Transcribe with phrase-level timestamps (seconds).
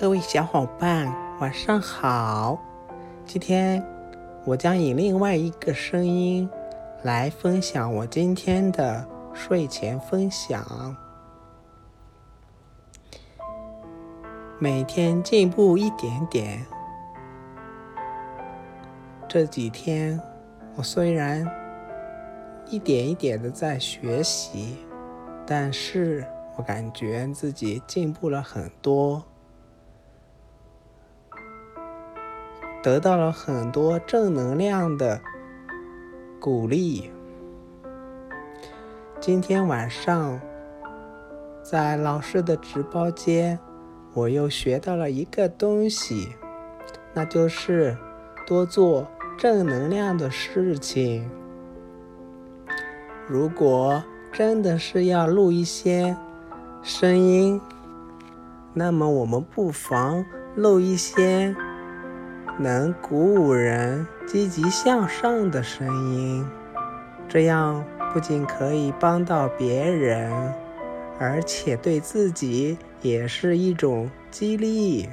[0.00, 2.58] 各位小伙伴，晚上好！
[3.26, 3.84] 今天
[4.46, 6.48] 我将以另外一个声音
[7.02, 10.96] 来分享我今天的睡前分享。
[14.58, 16.64] 每天进步一点点。
[19.28, 20.18] 这几天
[20.76, 21.46] 我虽然
[22.70, 24.78] 一点一点的在学习，
[25.46, 26.26] 但是
[26.56, 29.22] 我感觉自己进步了很多。
[32.82, 35.20] 得到了很多正能量的
[36.38, 37.10] 鼓励。
[39.20, 40.40] 今天晚上
[41.62, 43.58] 在老师的直播间，
[44.14, 46.34] 我又学到了一个东西，
[47.12, 47.94] 那就是
[48.46, 49.06] 多做
[49.36, 51.30] 正能量的事情。
[53.28, 56.16] 如果真的是要录一些
[56.82, 57.60] 声音，
[58.72, 61.54] 那么我们不妨录一些。
[62.62, 66.46] 能鼓舞人积极向上的声音，
[67.26, 70.30] 这样不仅可以帮到别人，
[71.18, 75.08] 而且对自己也是一种激励。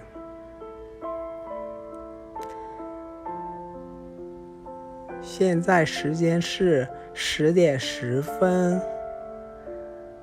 [5.22, 8.82] 现在时间是十点十分，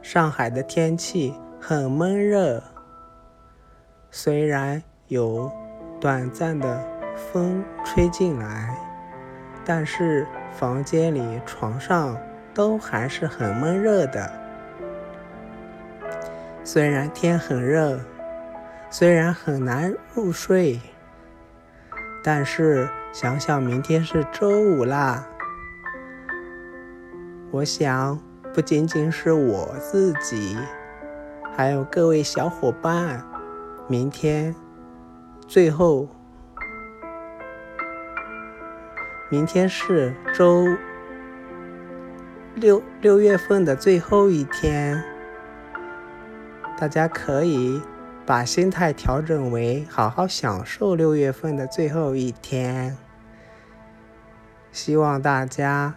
[0.02, 2.62] 上海的天气很闷热，
[4.10, 5.50] 虽然有
[5.98, 6.93] 短暂的。
[7.16, 8.76] 风吹进来，
[9.64, 12.16] 但是房间里、床上
[12.52, 14.30] 都还是很闷热的。
[16.64, 18.00] 虽然天很热，
[18.90, 20.80] 虽然很难入睡，
[22.22, 25.26] 但是想想明天是周五啦，
[27.50, 28.18] 我想
[28.52, 30.56] 不仅仅是我自己，
[31.56, 33.22] 还有各位小伙伴，
[33.86, 34.54] 明天
[35.46, 36.08] 最后。
[39.34, 40.64] 明天是周
[42.54, 45.02] 六，六月份的最后一天，
[46.78, 47.82] 大家可以
[48.24, 52.96] 把心态调整为好好享受六月份的最后一天。
[54.70, 55.94] 希望大家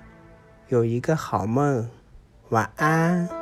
[0.69, 1.87] 有一个好梦，
[2.49, 3.36] 晚安。